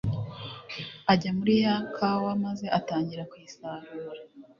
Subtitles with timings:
[1.11, 4.21] Ajya muri ya kawa maze atangira kuyisarura